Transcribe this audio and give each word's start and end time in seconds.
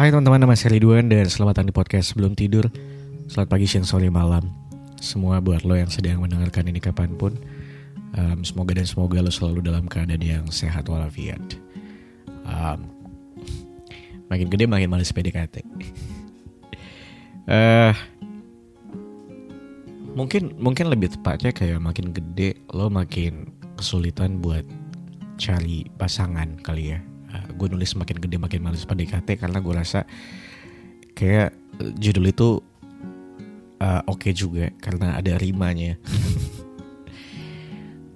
Hai 0.00 0.08
teman-teman, 0.08 0.40
nama 0.40 0.56
saya 0.56 0.80
Ridwan 0.80 1.12
dan 1.12 1.28
selamat 1.28 1.60
datang 1.60 1.68
di 1.68 1.76
podcast 1.76 2.16
sebelum 2.16 2.32
tidur. 2.32 2.72
Selamat 3.28 3.52
pagi, 3.52 3.68
siang, 3.68 3.84
sore, 3.84 4.08
malam. 4.08 4.48
Semua 4.96 5.44
buat 5.44 5.60
lo 5.60 5.76
yang 5.76 5.92
sedang 5.92 6.24
mendengarkan 6.24 6.72
ini 6.72 6.80
kapan 6.80 7.12
pun. 7.20 7.36
Um, 8.16 8.40
Semoga 8.40 8.72
dan 8.72 8.88
semoga 8.88 9.20
lo 9.20 9.28
selalu 9.28 9.60
dalam 9.60 9.84
keadaan 9.84 10.24
yang 10.24 10.48
sehat 10.48 10.88
walafiat. 10.88 11.44
Um, 12.48 12.88
Makin 14.32 14.48
gede 14.48 14.64
makin 14.64 14.88
males 14.88 15.12
PDKT 15.12 15.68
uh, 17.52 17.92
Mungkin 20.16 20.56
mungkin 20.56 20.88
lebih 20.88 21.12
tepatnya 21.12 21.52
kayak 21.52 21.76
makin 21.76 22.16
gede 22.16 22.56
lo 22.72 22.88
makin 22.88 23.52
kesulitan 23.76 24.40
buat 24.40 24.64
cari 25.36 25.92
pasangan 26.00 26.56
kali 26.64 26.96
ya 26.96 27.04
uh, 27.32 27.48
gue 27.54 27.66
nulis 27.70 27.94
makin 27.96 28.18
gede 28.18 28.36
makin 28.36 28.60
males 28.62 28.84
PDKT 28.84 29.40
karena 29.40 29.58
gue 29.62 29.74
rasa 29.74 30.04
kayak 31.14 31.54
judul 31.96 32.30
itu 32.30 32.48
uh, 33.80 34.02
oke 34.06 34.20
okay 34.20 34.32
juga 34.36 34.68
karena 34.78 35.16
ada 35.16 35.38
rimanya. 35.40 35.96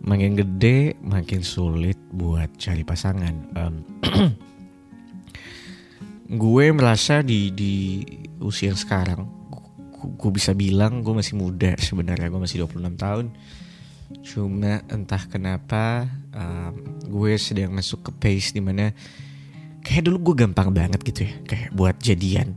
Makin 0.05 0.37
gede 0.37 1.01
makin 1.01 1.41
sulit 1.41 1.97
buat 2.13 2.53
cari 2.61 2.85
pasangan. 2.85 3.35
Um, 3.57 3.75
gue 6.45 6.65
merasa 6.77 7.25
di 7.25 7.49
di 7.57 8.05
usia 8.37 8.77
sekarang 8.77 9.25
gue 10.05 10.31
bisa 10.33 10.53
bilang 10.53 11.01
gue 11.01 11.17
masih 11.17 11.41
muda 11.41 11.73
sebenarnya 11.81 12.29
gue 12.29 12.41
masih 12.41 12.69
26 12.69 13.01
tahun 13.01 13.27
cuma 14.25 14.85
entah 14.93 15.23
kenapa 15.27 16.09
um, 16.37 16.75
gue 17.09 17.33
sedang 17.41 17.73
masuk 17.73 18.09
ke 18.09 18.11
pace 18.21 18.53
di 18.53 18.61
mana 18.61 18.93
kayak 19.85 20.09
dulu 20.09 20.33
gue 20.33 20.45
gampang 20.45 20.73
banget 20.73 21.01
gitu 21.05 21.29
ya 21.29 21.33
kayak 21.45 21.69
buat 21.77 21.97
jadian. 22.01 22.57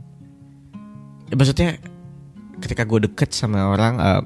Ya, 1.28 1.34
maksudnya 1.36 1.76
ketika 2.58 2.88
gue 2.88 3.08
deket 3.08 3.36
sama 3.36 3.68
orang 3.68 3.94
um, 4.00 4.24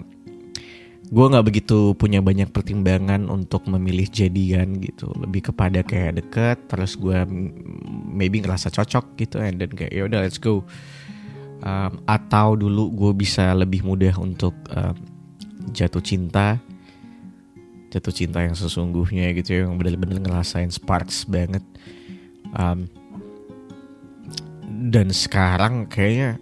gue 1.12 1.26
nggak 1.28 1.44
begitu 1.44 1.92
punya 2.00 2.24
banyak 2.24 2.48
pertimbangan 2.48 3.28
untuk 3.28 3.68
memilih 3.68 4.08
jadian 4.08 4.80
gitu. 4.80 5.12
Lebih 5.18 5.52
kepada 5.52 5.84
kayak 5.84 6.24
deket 6.24 6.56
terus 6.70 6.96
gue 6.96 7.18
maybe 8.08 8.40
ngerasa 8.40 8.72
cocok 8.72 9.18
gitu 9.20 9.36
and 9.42 9.60
then 9.60 9.70
kayak 9.74 9.92
ya 9.92 10.08
udah 10.08 10.24
let's 10.24 10.40
go. 10.40 10.64
Um, 11.62 12.02
atau 12.10 12.58
dulu 12.58 12.90
gue 12.90 13.12
bisa 13.22 13.54
lebih 13.54 13.86
mudah 13.86 14.18
untuk 14.18 14.50
um, 14.74 14.98
jatuh 15.70 16.02
cinta 16.02 16.58
jatuh 17.92 18.14
cinta 18.14 18.40
yang 18.40 18.56
sesungguhnya 18.56 19.36
gitu 19.36 19.52
ya 19.52 19.58
yang 19.68 19.76
benar-benar 19.76 20.24
ngerasain 20.24 20.72
sparks 20.72 21.28
banget. 21.28 21.60
Um, 22.56 22.88
dan 24.88 25.12
sekarang 25.12 25.84
kayaknya 25.92 26.40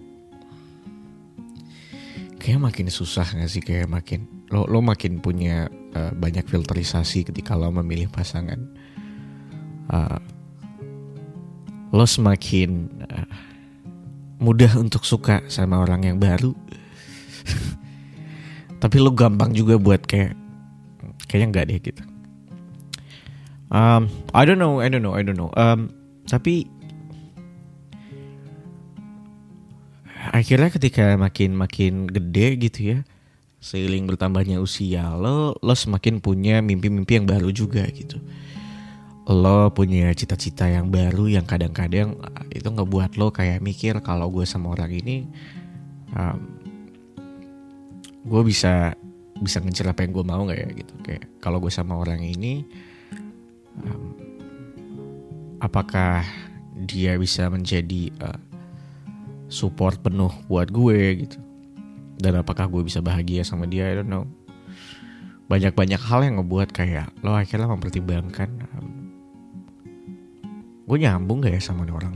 kayak 2.39 2.63
makin 2.63 2.87
susah 2.87 3.27
gak 3.27 3.51
sih? 3.51 3.59
Kayak 3.59 3.91
makin 3.91 4.31
lo 4.55 4.71
lo 4.71 4.79
makin 4.79 5.19
punya 5.19 5.67
uh, 5.99 6.15
banyak 6.15 6.47
filterisasi 6.47 7.27
ketika 7.27 7.59
lo 7.59 7.75
memilih 7.75 8.07
pasangan. 8.07 8.59
Uh, 9.91 10.23
lo 11.91 12.07
semakin 12.07 12.87
uh, 13.11 13.27
mudah 14.39 14.71
untuk 14.79 15.03
suka 15.03 15.43
sama 15.51 15.83
orang 15.83 16.07
yang 16.07 16.19
baru. 16.23 16.55
Tapi 18.83 18.97
lo 19.03 19.11
gampang 19.11 19.51
juga 19.51 19.77
buat 19.77 20.07
kayak 20.07 20.39
kayaknya 21.31 21.47
nggak 21.55 21.67
deh 21.71 21.79
gitu. 21.79 22.03
Um, 23.71 24.11
I 24.35 24.43
don't 24.43 24.59
know 24.59 24.83
I 24.83 24.91
don't 24.91 25.07
know 25.07 25.15
I 25.15 25.23
don't 25.23 25.39
know. 25.39 25.55
Um, 25.55 25.95
tapi 26.27 26.67
akhirnya 30.35 30.75
ketika 30.75 31.15
makin 31.15 31.55
makin 31.55 32.11
gede 32.11 32.59
gitu 32.59 32.81
ya 32.83 32.99
seiring 33.63 34.11
bertambahnya 34.11 34.59
usia 34.59 35.15
lo 35.15 35.55
lo 35.63 35.75
semakin 35.77 36.19
punya 36.19 36.59
mimpi-mimpi 36.59 37.23
yang 37.23 37.31
baru 37.31 37.55
juga 37.55 37.87
gitu. 37.95 38.19
Lo 39.31 39.71
punya 39.71 40.11
cita-cita 40.11 40.67
yang 40.67 40.91
baru 40.91 41.31
yang 41.31 41.47
kadang-kadang 41.47 42.19
uh, 42.19 42.43
itu 42.51 42.67
ngebuat 42.67 43.15
lo 43.15 43.31
kayak 43.31 43.63
mikir 43.63 43.95
kalau 44.03 44.27
gue 44.35 44.43
sama 44.43 44.75
orang 44.75 44.91
ini 44.91 45.31
um, 46.11 46.39
gue 48.27 48.43
bisa 48.43 48.99
bisa 49.41 49.59
ngejar 49.65 49.97
apa 49.97 50.05
yang 50.05 50.13
gue 50.13 50.25
mau 50.25 50.45
nggak 50.45 50.61
ya 50.61 50.69
gitu. 50.85 50.95
Kayak 51.01 51.25
kalau 51.41 51.59
gue 51.59 51.73
sama 51.73 51.97
orang 51.97 52.21
ini 52.21 52.69
um, 53.81 54.13
apakah 55.65 56.25
dia 56.85 57.17
bisa 57.17 57.49
menjadi 57.49 58.13
uh, 58.21 58.41
support 59.49 60.01
penuh 60.05 60.33
buat 60.47 60.69
gue 60.69 61.27
gitu? 61.27 61.39
Dan 62.21 62.37
apakah 62.37 62.69
gue 62.69 62.85
bisa 62.85 63.01
bahagia 63.01 63.41
sama 63.43 63.65
dia? 63.65 63.89
I 63.89 64.01
don't 64.01 64.13
know. 64.13 64.29
Banyak-banyak 65.49 65.99
hal 65.99 66.21
yang 66.23 66.39
ngebuat 66.39 66.71
kayak 66.71 67.11
lo 67.25 67.35
akhirnya 67.35 67.67
mempertimbangkan 67.67 68.51
um, 68.77 68.89
gue 70.85 70.97
nyambung 71.01 71.41
gak 71.43 71.57
ya 71.57 71.63
sama 71.65 71.89
orang? 71.89 72.15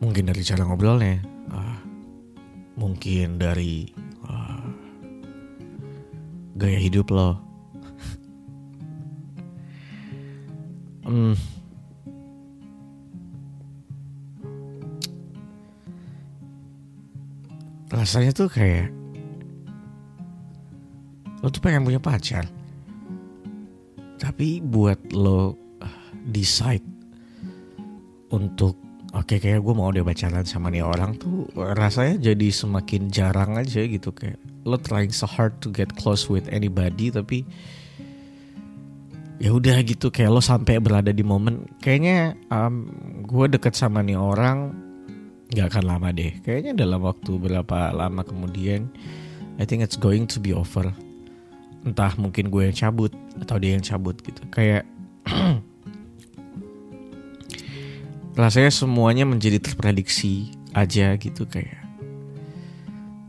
Mungkin 0.00 0.32
dari 0.32 0.40
cara 0.40 0.64
ngobrolnya 0.64 1.20
uh, 1.52 1.78
mungkin 2.80 3.36
dari 3.36 3.99
gaya 6.60 6.76
hidup 6.76 7.08
lo. 7.08 7.40
hmm. 11.08 11.32
Rasanya 17.88 18.36
tuh 18.36 18.52
kayak 18.52 18.92
lo 21.40 21.48
tuh 21.48 21.64
pengen 21.64 21.88
punya 21.88 21.96
pacar. 21.96 22.44
Tapi 24.20 24.60
buat 24.60 25.00
lo 25.16 25.56
decide 26.28 26.84
untuk 28.28 28.89
oke 29.14 29.34
kayak 29.40 29.60
gue 29.60 29.74
mau 29.74 29.90
deh 29.90 30.04
pacaran 30.04 30.46
sama 30.46 30.70
nih 30.70 30.86
orang 30.86 31.18
tuh 31.18 31.48
rasanya 31.54 32.32
jadi 32.32 32.48
semakin 32.50 33.10
jarang 33.10 33.58
aja 33.58 33.82
gitu 33.82 34.14
kayak 34.14 34.38
lo 34.66 34.76
trying 34.76 35.10
so 35.10 35.26
hard 35.26 35.56
to 35.58 35.72
get 35.72 35.90
close 35.96 36.28
with 36.30 36.46
anybody 36.52 37.08
tapi 37.10 37.42
ya 39.40 39.56
udah 39.56 39.80
gitu 39.82 40.12
kayak 40.12 40.30
lo 40.30 40.42
sampai 40.44 40.76
berada 40.78 41.10
di 41.10 41.24
momen 41.24 41.64
kayaknya 41.80 42.36
um, 42.52 42.92
gue 43.24 43.46
deket 43.50 43.72
sama 43.72 44.04
nih 44.04 44.20
orang 44.20 44.90
nggak 45.50 45.66
akan 45.66 45.84
lama 45.84 46.08
deh. 46.14 46.32
Kayaknya 46.46 46.72
dalam 46.78 47.02
waktu 47.02 47.30
berapa 47.36 47.90
lama 47.90 48.22
kemudian 48.22 48.86
I 49.58 49.66
think 49.66 49.82
it's 49.82 49.98
going 49.98 50.30
to 50.30 50.38
be 50.38 50.54
over. 50.54 50.94
Entah 51.82 52.14
mungkin 52.16 52.48
gue 52.48 52.70
yang 52.70 52.76
cabut 52.76 53.12
atau 53.42 53.58
dia 53.58 53.74
yang 53.74 53.84
cabut 53.84 54.16
gitu. 54.22 54.40
Kayak 54.54 54.86
rasanya 58.38 58.70
semuanya 58.70 59.26
menjadi 59.26 59.58
terprediksi 59.58 60.54
aja 60.70 61.18
gitu 61.18 61.50
kayak 61.50 61.82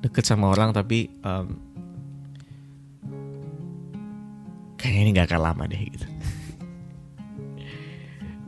deket 0.01 0.25
sama 0.25 0.53
orang 0.53 0.73
tapi 0.73 1.09
um, 1.22 1.57
kayaknya 4.78 5.01
ini 5.01 5.09
gak 5.13 5.29
akan 5.29 5.41
lama 5.41 5.63
deh 5.69 5.78
gitu. 5.78 6.06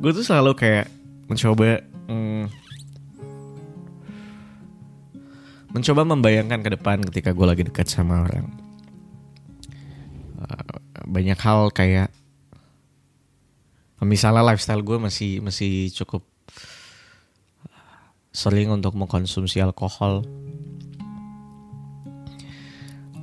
gue 0.01 0.11
tuh 0.13 0.25
selalu 0.25 0.57
kayak 0.57 0.89
mencoba 1.29 1.85
mm, 2.09 2.45
mencoba 5.73 6.01
membayangkan 6.05 6.61
ke 6.61 6.69
depan 6.73 6.97
ketika 7.01 7.33
gue 7.33 7.45
lagi 7.45 7.63
dekat 7.65 7.89
sama 7.89 8.29
orang. 8.29 8.45
Uh, 10.37 10.77
banyak 11.09 11.37
hal 11.37 11.73
kayak 11.73 12.13
misalnya 14.03 14.43
lifestyle 14.43 14.83
gue 14.83 14.99
masih 14.99 15.39
masih 15.39 15.87
cukup 15.95 16.27
sering 18.33 18.74
untuk 18.74 18.97
mengkonsumsi 18.97 19.62
alkohol. 19.62 20.25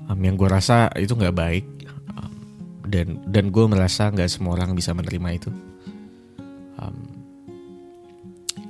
Um, 0.07 0.19
yang 0.23 0.39
gue 0.39 0.47
rasa 0.47 0.89
itu 0.95 1.13
nggak 1.19 1.37
baik. 1.37 1.67
Um, 2.15 2.35
dan 2.87 3.19
dan 3.27 3.51
gue 3.51 3.67
merasa 3.67 4.09
nggak 4.09 4.31
semua 4.31 4.55
orang 4.55 4.79
bisa 4.79 4.95
menerima 4.95 5.29
itu. 5.35 5.51
Um, 6.79 7.21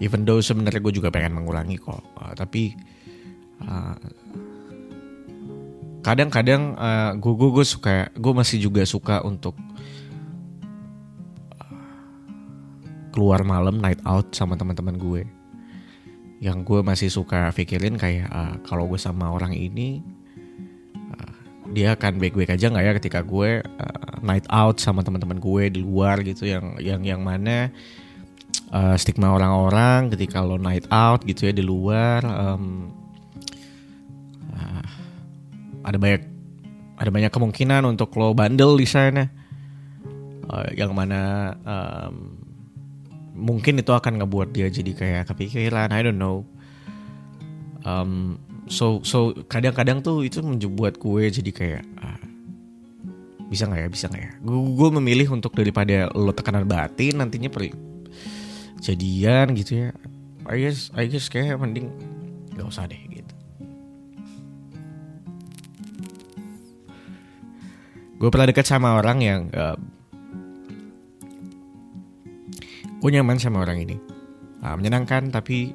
even 0.00 0.25
though 0.25 0.40
sebenarnya 0.40 0.81
gue 0.81 0.92
juga 0.96 1.12
pengen 1.12 1.37
mengurangi 1.37 1.76
kok 1.76 2.00
uh, 2.16 2.32
tapi 2.32 2.72
uh, 3.62 3.94
kadang-kadang 6.00 6.75
uh, 6.75 7.12
gue 7.20 7.32
gue 7.37 7.66
suka 7.69 8.08
gue 8.16 8.32
masih 8.32 8.58
juga 8.64 8.82
suka 8.88 9.20
untuk 9.20 9.54
uh, 11.60 11.84
keluar 13.12 13.44
malam 13.44 13.76
night 13.78 14.00
out 14.08 14.32
sama 14.32 14.56
teman-teman 14.56 14.96
gue 14.96 15.22
yang 16.40 16.64
gue 16.64 16.81
masih 16.81 17.12
suka 17.12 17.52
pikirin 17.52 18.00
kayak 18.00 18.28
uh, 18.32 18.56
kalau 18.64 18.88
gue 18.88 18.96
sama 18.96 19.28
orang 19.28 19.52
ini 19.52 20.00
dia 21.70 21.94
akan 21.94 22.19
baik-baik 22.19 22.58
aja 22.58 22.66
nggak 22.66 22.84
ya 22.84 22.92
ketika 22.98 23.20
gue 23.22 23.62
uh, 23.62 24.14
night 24.26 24.46
out 24.50 24.82
sama 24.82 25.06
teman-teman 25.06 25.38
gue 25.38 25.70
di 25.70 25.81
luar 25.81 26.19
gitu 26.26 26.50
yang 26.50 26.75
yang 26.82 27.02
yang 27.06 27.22
mana 27.22 27.70
uh, 28.75 28.98
stigma 28.98 29.31
orang-orang 29.31 30.10
ketika 30.10 30.42
lo 30.42 30.58
night 30.58 30.84
out 30.90 31.22
gitu 31.22 31.46
ya 31.46 31.52
di 31.54 31.62
luar 31.62 32.26
um, 32.26 32.90
uh, 34.50 34.84
ada 35.87 35.96
banyak 35.96 36.22
ada 37.00 37.08
banyak 37.08 37.32
kemungkinan 37.32 37.87
untuk 37.88 38.12
lo 38.20 38.37
bandel 38.37 38.76
di 38.76 38.84
sana. 38.84 39.25
Uh, 40.50 40.66
yang 40.76 40.92
mana 40.92 41.54
um, 41.64 42.39
mungkin 43.40 43.81
itu 43.81 43.90
akan 43.90 44.20
ngebuat 44.20 44.52
dia 44.52 44.69
jadi 44.69 44.92
kayak 44.92 45.32
kepikiran 45.32 45.88
I 45.90 46.00
don't 46.04 46.20
know. 46.20 46.44
Um, 47.81 48.37
so 48.69 49.00
so 49.02 49.32
kadang-kadang 49.48 50.04
tuh 50.04 50.20
itu 50.22 50.44
membuat 50.44 51.00
gue 51.00 51.32
jadi 51.32 51.50
kayak 51.50 51.82
uh, 51.98 52.20
bisa 53.48 53.66
nggak 53.66 53.81
ya 53.81 53.88
bisa 53.88 54.04
nggak 54.12 54.22
ya? 54.22 54.32
Gue, 54.44 54.58
gue 54.76 54.88
memilih 55.00 55.32
untuk 55.32 55.56
daripada 55.56 56.12
lo 56.12 56.31
tekanan 56.37 56.69
batin 56.69 57.19
nantinya 57.19 57.48
per 57.48 57.72
jadian 58.84 59.56
gitu 59.56 59.88
ya. 59.88 59.90
I 60.46 60.56
guess 60.60 60.92
I 60.92 61.08
guess 61.08 61.32
kayak 61.32 61.56
mending 61.56 61.88
nggak 62.54 62.69
usah 62.69 62.84
deh 62.87 63.00
gitu. 63.10 63.34
Gue 68.20 68.28
pernah 68.28 68.52
deket 68.52 68.69
sama 68.69 69.00
orang 69.00 69.19
yang 69.25 69.40
uh, 69.56 69.81
gue 73.00 73.11
nyaman 73.11 73.41
sama 73.41 73.64
orang 73.64 73.81
ini. 73.81 73.97
Uh, 74.61 74.76
menyenangkan 74.76 75.32
tapi 75.32 75.73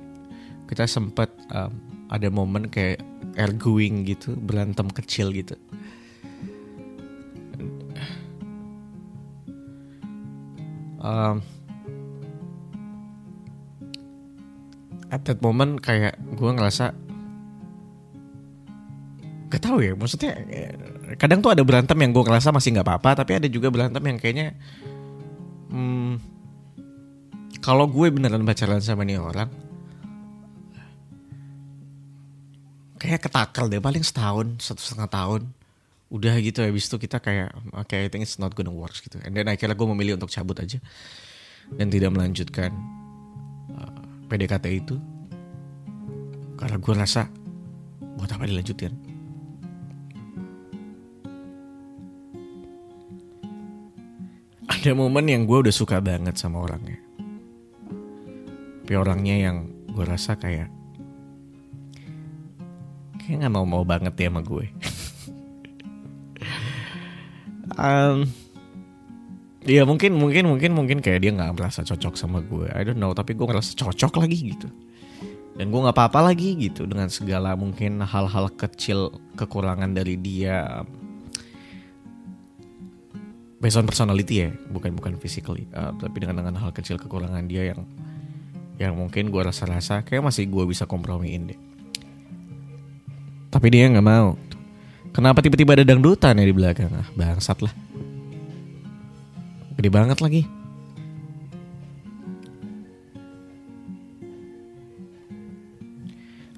kita 0.69 0.86
sempat 0.86 1.33
um, 1.50 1.74
ada 2.13 2.30
momen 2.30 2.69
kayak 2.69 3.01
arguing 3.36 4.06
gitu 4.06 4.38
berantem 4.38 4.86
kecil 4.94 5.33
gitu. 5.33 5.57
Um, 11.06 11.45
at 15.13 15.22
that 15.30 15.38
moment 15.42 15.77
kayak 15.81 16.18
gue 16.33 16.50
ngerasa 16.50 16.98
gak 19.54 19.62
tau 19.62 19.77
ya 19.77 19.94
maksudnya 19.94 20.33
kadang 21.22 21.39
tuh 21.45 21.54
ada 21.54 21.62
berantem 21.62 21.95
yang 22.01 22.12
gue 22.12 22.25
ngerasa 22.25 22.50
masih 22.50 22.75
nggak 22.75 22.88
apa-apa 22.89 23.24
tapi 23.24 23.38
ada 23.38 23.48
juga 23.48 23.69
berantem 23.69 24.01
yang 24.01 24.18
kayaknya 24.18 24.57
kalau 27.65 27.89
gue 27.89 28.13
beneran 28.13 28.45
pacaran 28.45 28.77
sama 28.77 29.01
nih 29.01 29.17
orang 29.17 29.50
kayak 33.01 33.25
ketakal 33.25 33.65
deh 33.65 33.81
paling 33.81 34.06
setahun 34.06 34.62
satu 34.62 34.77
setengah 34.77 35.09
tahun. 35.09 35.41
Udah 36.13 36.38
gitu 36.45 36.62
habis 36.62 36.85
itu 36.85 37.01
kita 37.01 37.17
kayak 37.17 37.57
oke 37.73 37.89
okay, 37.89 38.06
I 38.06 38.09
think 38.13 38.21
it's 38.21 38.38
not 38.38 38.53
gonna 38.53 38.69
work 38.69 38.94
gitu. 38.94 39.17
And 39.25 39.33
then 39.33 39.50
akhirnya 39.50 39.73
gue 39.73 39.88
memilih 39.97 40.21
untuk 40.21 40.29
cabut 40.29 40.62
aja. 40.62 40.77
Dan 41.73 41.89
tidak 41.89 42.13
melanjutkan 42.13 42.69
PDKT 44.29 44.65
itu. 44.69 45.01
Karena 46.62 46.77
gue 46.77 46.94
rasa 46.94 47.25
buat 48.13 48.29
apa 48.29 48.45
dilanjutin? 48.45 48.94
Ada 54.69 54.94
momen 54.94 55.25
yang 55.25 55.50
gue 55.50 55.65
udah 55.65 55.73
suka 55.73 55.97
banget 55.97 56.38
sama 56.38 56.62
orangnya 56.62 57.14
tapi 58.85 59.01
orangnya 59.01 59.49
yang 59.49 59.65
gue 59.89 60.05
rasa 60.05 60.37
kayak 60.37 60.69
kayak 63.17 63.41
nggak 63.41 63.49
mau 63.49 63.65
mau 63.65 63.81
banget 63.81 64.13
ya 64.13 64.29
sama 64.29 64.45
gue 64.45 64.69
um, 67.81 68.29
Iya 69.65 69.81
mungkin 69.81 70.13
mungkin 70.13 70.45
mungkin 70.45 70.71
mungkin 70.77 70.97
kayak 71.01 71.25
dia 71.25 71.33
nggak 71.33 71.57
merasa 71.57 71.81
cocok 71.81 72.13
sama 72.13 72.37
gue. 72.45 72.69
I 72.69 72.85
don't 72.85 73.01
know. 73.01 73.17
Tapi 73.17 73.33
gue 73.33 73.49
ngerasa 73.49 73.73
cocok 73.73 74.21
lagi 74.21 74.53
gitu. 74.53 74.69
Dan 75.57 75.73
gue 75.73 75.79
nggak 75.81 75.97
apa-apa 75.97 76.29
lagi 76.29 76.53
gitu 76.53 76.85
dengan 76.85 77.09
segala 77.09 77.57
mungkin 77.57 77.97
hal-hal 78.05 78.53
kecil 78.53 79.09
kekurangan 79.33 79.97
dari 79.97 80.21
dia. 80.21 80.85
Based 83.57 83.73
on 83.73 83.89
personality 83.89 84.45
ya, 84.45 84.53
bukan 84.69 84.93
bukan 84.93 85.17
physically. 85.17 85.65
Uh, 85.73 85.97
tapi 85.97 86.21
dengan 86.21 86.45
dengan 86.45 86.61
hal 86.61 86.69
kecil 86.69 87.01
kekurangan 87.01 87.49
dia 87.49 87.73
yang 87.73 87.89
yang 88.75 88.95
mungkin 88.95 89.31
gue 89.31 89.42
rasa-rasa 89.42 90.04
kayak 90.04 90.25
masih 90.27 90.48
gue 90.51 90.63
bisa 90.68 90.83
kompromiin 90.83 91.54
deh. 91.54 91.60
Tapi 93.51 93.68
dia 93.72 93.88
nggak 93.88 94.04
mau. 94.04 94.36
Kenapa 95.16 95.39
tiba-tiba 95.39 95.80
ada 95.80 95.88
dangdutan 95.88 96.36
ya 96.36 96.44
di 96.44 96.51
belakang? 96.51 96.92
Ah, 96.92 97.07
bangsat 97.16 97.63
lah. 97.63 97.72
Gede 99.80 99.88
banget 99.88 100.19
lagi. 100.19 100.44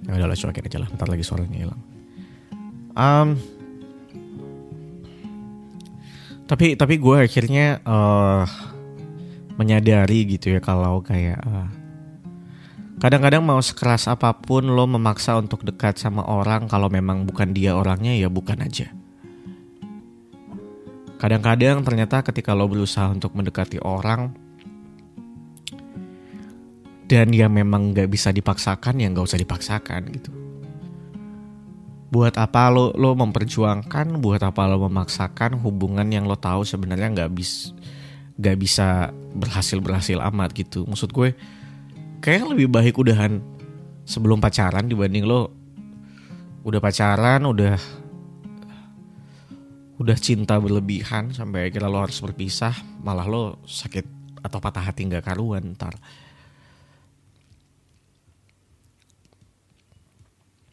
Ya 0.08 0.16
udah 0.18 0.28
lah 0.32 0.38
cuekin 0.40 0.66
aja 0.66 0.78
lah, 0.82 0.90
ntar 0.96 1.06
lagi 1.12 1.22
suaranya 1.22 1.60
hilang. 1.60 1.82
Um, 2.98 3.38
tapi 6.50 6.74
tapi 6.74 6.98
gue 6.98 7.18
akhirnya 7.28 7.84
uh, 7.86 8.48
menyadari 9.60 10.26
gitu 10.26 10.56
ya 10.56 10.64
kalau 10.64 11.04
kayak 11.04 11.38
uh, 11.46 11.68
kadang-kadang 12.98 13.46
mau 13.46 13.62
sekeras 13.62 14.10
apa 14.10 14.34
pun 14.34 14.66
lo 14.66 14.90
memaksa 14.90 15.38
untuk 15.38 15.62
dekat 15.62 16.02
sama 16.02 16.26
orang 16.26 16.66
kalau 16.66 16.90
memang 16.90 17.30
bukan 17.30 17.54
dia 17.54 17.78
orangnya 17.78 18.18
ya 18.18 18.30
bukan 18.30 18.58
aja. 18.62 18.90
Kadang-kadang 21.18 21.82
ternyata 21.82 22.22
ketika 22.22 22.54
lo 22.54 22.70
berusaha 22.70 23.10
untuk 23.10 23.34
mendekati 23.34 23.82
orang 23.82 24.34
dan 27.10 27.32
ya 27.34 27.48
memang 27.48 27.96
gak 27.96 28.12
bisa 28.12 28.30
dipaksakan 28.30 29.02
ya 29.02 29.10
gak 29.10 29.26
usah 29.26 29.42
dipaksakan 29.42 30.02
gitu. 30.14 30.30
Buat 32.08 32.40
apa 32.40 32.72
lo 32.72 32.94
lo 32.94 33.14
memperjuangkan, 33.14 34.22
buat 34.22 34.42
apa 34.42 34.66
lo 34.70 34.86
memaksakan 34.90 35.62
hubungan 35.62 36.08
yang 36.10 36.26
lo 36.26 36.40
tahu 36.40 36.64
sebenarnya 36.64 37.14
nggak 37.14 37.32
bis 37.36 37.76
gak 38.38 38.58
bisa 38.58 39.10
berhasil 39.34 39.82
berhasil 39.82 40.18
amat 40.22 40.54
gitu. 40.54 40.86
Maksud 40.86 41.10
gue 41.14 41.34
kayak 42.22 42.54
lebih 42.54 42.68
baik 42.72 42.98
udahan 42.98 43.40
sebelum 44.08 44.40
pacaran 44.40 44.88
dibanding 44.88 45.28
lo 45.28 45.52
udah 46.68 46.80
pacaran 46.80 47.44
udah 47.48 47.76
udah 49.98 50.18
cinta 50.18 50.62
berlebihan 50.62 51.34
sampai 51.34 51.70
akhirnya 51.70 51.90
lo 51.90 52.00
harus 52.06 52.22
berpisah 52.22 52.74
malah 53.02 53.26
lo 53.26 53.58
sakit 53.66 54.06
atau 54.46 54.60
patah 54.62 54.86
hati 54.86 55.10
nggak 55.10 55.26
karuan 55.26 55.74
ntar. 55.74 55.98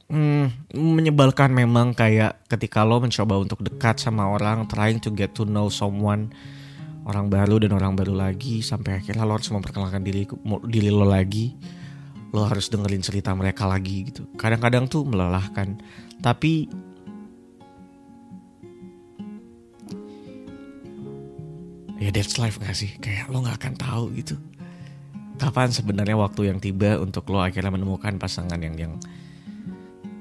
Hmm, 0.04 0.52
menyebalkan 0.76 1.50
memang 1.50 1.96
kayak 1.96 2.44
ketika 2.46 2.84
lo 2.84 3.00
mencoba 3.00 3.40
untuk 3.40 3.64
dekat 3.64 3.98
sama 3.98 4.28
orang 4.28 4.68
trying 4.68 5.00
to 5.00 5.10
get 5.10 5.32
to 5.32 5.48
know 5.48 5.72
someone 5.72 6.28
orang 7.04 7.28
baru 7.28 7.60
dan 7.60 7.76
orang 7.76 7.92
baru 7.92 8.16
lagi 8.16 8.64
sampai 8.64 9.00
akhirnya 9.00 9.28
lo 9.28 9.36
harus 9.36 9.52
memperkenalkan 9.52 10.00
diri 10.00 10.24
diri 10.68 10.88
lo 10.88 11.04
lagi. 11.04 11.52
Lo 12.34 12.42
harus 12.48 12.66
dengerin 12.66 13.04
cerita 13.04 13.30
mereka 13.30 13.68
lagi 13.68 14.10
gitu. 14.10 14.26
Kadang-kadang 14.34 14.90
tuh 14.90 15.06
melelahkan. 15.06 15.78
Tapi 16.18 16.66
ya 22.00 22.10
that's 22.10 22.40
life 22.40 22.58
gak 22.58 22.74
sih? 22.74 22.90
Kayak 22.98 23.30
lo 23.30 23.44
gak 23.44 23.60
akan 23.62 23.74
tahu 23.78 24.04
gitu. 24.18 24.34
Kapan 25.38 25.70
sebenarnya 25.70 26.16
waktu 26.18 26.50
yang 26.50 26.58
tiba 26.58 26.98
untuk 26.98 27.28
lo 27.30 27.44
akhirnya 27.44 27.70
menemukan 27.70 28.18
pasangan 28.18 28.58
yang 28.58 28.74
yang 28.74 28.94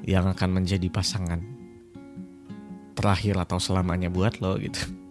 yang 0.04 0.25
akan 0.28 0.52
menjadi 0.52 0.92
pasangan 0.92 1.40
terakhir 2.94 3.40
atau 3.40 3.58
selamanya 3.58 4.12
buat 4.12 4.38
lo 4.44 4.60
gitu 4.60 5.02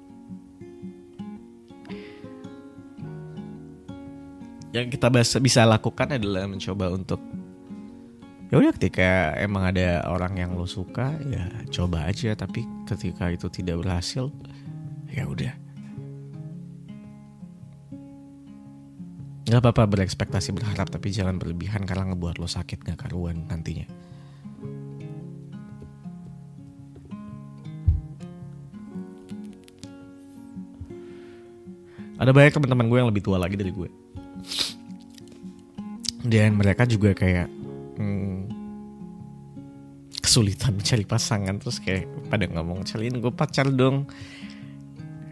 yang 4.72 4.88
kita 4.88 5.12
bisa 5.40 5.68
lakukan 5.68 6.16
adalah 6.16 6.48
mencoba 6.48 6.88
untuk 6.88 7.20
ya 8.48 8.56
udah 8.56 8.72
ketika 8.76 9.36
emang 9.40 9.68
ada 9.68 10.04
orang 10.08 10.36
yang 10.40 10.50
lo 10.56 10.64
suka 10.64 11.16
ya 11.28 11.48
coba 11.68 12.08
aja 12.08 12.32
tapi 12.32 12.64
ketika 12.88 13.28
itu 13.28 13.52
tidak 13.52 13.84
berhasil 13.84 14.32
ya 15.12 15.28
udah 15.28 15.52
Gak 19.42 19.58
apa-apa 19.58 19.84
berekspektasi 19.84 20.56
berharap 20.56 20.88
tapi 20.88 21.12
jangan 21.12 21.36
berlebihan 21.36 21.84
karena 21.84 22.14
ngebuat 22.14 22.40
lo 22.40 22.48
sakit 22.48 22.88
gak 22.88 23.04
karuan 23.04 23.44
nantinya. 23.52 23.84
Ada 32.16 32.32
banyak 32.32 32.54
teman-teman 32.54 32.86
gue 32.88 32.98
yang 33.02 33.10
lebih 33.12 33.20
tua 33.26 33.36
lagi 33.36 33.60
dari 33.60 33.74
gue. 33.74 33.92
Dan 36.22 36.54
mereka 36.54 36.86
juga 36.86 37.14
kayak 37.14 37.50
hmm, 37.98 38.38
kesulitan 40.22 40.78
mencari 40.78 41.04
pasangan. 41.04 41.58
Terus 41.58 41.82
kayak 41.82 42.06
pada 42.30 42.46
ngomong 42.46 42.86
cariin 42.86 43.18
gue 43.18 43.32
pacar 43.34 43.66
dong. 43.68 44.06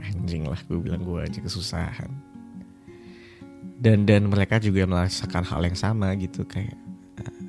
Anjing 0.02 0.50
lah 0.50 0.58
gue 0.66 0.78
bilang 0.82 1.02
gue 1.06 1.22
aja 1.22 1.38
kesusahan. 1.38 2.10
Dan 3.80 4.04
dan 4.04 4.28
mereka 4.28 4.60
juga 4.60 4.84
merasakan 4.84 5.46
hal 5.46 5.64
yang 5.64 5.78
sama 5.78 6.12
gitu 6.18 6.44
kayak 6.44 6.76
uh, 7.22 7.40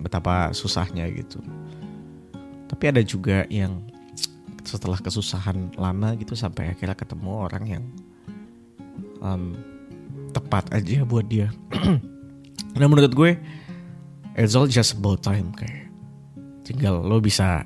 betapa 0.00 0.54
susahnya 0.56 1.10
gitu. 1.12 1.42
Tapi 2.68 2.84
ada 2.88 3.02
juga 3.04 3.44
yang 3.52 3.84
setelah 4.68 5.00
kesusahan 5.00 5.72
lama 5.80 6.12
gitu 6.20 6.36
sampai 6.36 6.76
akhirnya 6.76 6.92
ketemu 6.92 7.32
orang 7.32 7.64
yang 7.64 7.84
um, 9.24 9.56
tepat 10.36 10.68
aja 10.76 11.08
buat 11.08 11.24
dia 11.24 11.48
nah 12.76 12.88
menurut 12.90 13.12
gue 13.14 13.32
it's 14.38 14.54
all 14.54 14.68
just 14.68 14.96
about 14.96 15.20
time 15.24 15.50
kayak. 15.56 15.90
Tinggal 16.62 17.00
lo 17.00 17.18
bisa 17.18 17.64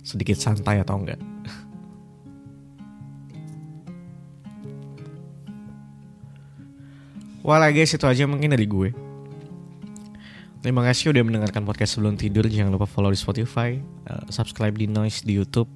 sedikit 0.00 0.40
santai 0.40 0.80
atau 0.80 0.96
enggak. 0.96 1.20
Well 7.44 7.60
guys 7.60 7.92
itu 7.92 8.04
aja 8.08 8.24
mungkin 8.24 8.56
dari 8.56 8.64
gue. 8.64 8.90
Terima 10.64 10.80
kasih 10.80 11.12
udah 11.12 11.28
mendengarkan 11.28 11.68
podcast 11.68 12.00
sebelum 12.00 12.16
tidur. 12.16 12.48
Jangan 12.48 12.72
lupa 12.72 12.88
follow 12.88 13.12
di 13.12 13.20
Spotify 13.20 13.76
uh, 14.08 14.24
Subscribe 14.32 14.72
di 14.72 14.88
Noise 14.88 15.28
di 15.28 15.36
Youtube 15.36 15.68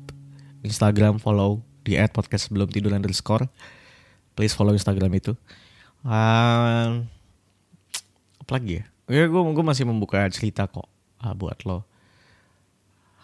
Instagram 0.65 1.21
follow 1.21 1.61
di 1.85 2.01
podcast 2.09 2.49
sebelum 2.49 2.73
tidur 2.73 2.97
underscore. 2.97 3.47
Please 4.33 4.57
follow 4.57 4.73
Instagram 4.73 5.13
itu. 5.21 5.37
Apa 6.09 7.05
lagi 8.53 8.83
ya 8.83 8.87
Ya 9.09 9.25
gue, 9.25 9.41
gue 9.41 9.65
masih 9.65 9.89
membuka 9.89 10.21
cerita 10.29 10.69
kok 10.69 10.85
uh, 11.25 11.35
Buat 11.37 11.65
lo 11.65 11.89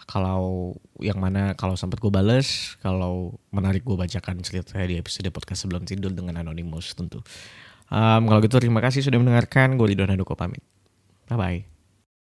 kalau 0.04 0.76
yang 1.00 1.16
mana 1.16 1.56
kalau 1.56 1.80
sempat 1.80 1.96
gue 1.96 2.12
bales 2.12 2.76
kalau 2.84 3.40
menarik 3.48 3.88
gue 3.88 3.96
bacakan 3.96 4.44
cerita 4.44 4.76
di 4.84 5.00
episode 5.00 5.32
podcast 5.32 5.64
sebelum 5.64 5.88
tidur 5.88 6.12
dengan 6.12 6.44
anonimus 6.44 6.92
tentu 6.92 7.24
Um, 7.92 8.26
kalau 8.26 8.40
gitu 8.40 8.56
terima 8.56 8.80
kasih 8.80 9.04
sudah 9.04 9.20
mendengarkan. 9.20 9.76
Gue 9.76 9.92
Ridwan 9.92 10.16
Handoko 10.16 10.34
pamit. 10.34 10.64
Bye-bye. 11.28 11.73